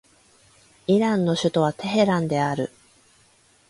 [0.87, 2.71] イランの首都はテヘランである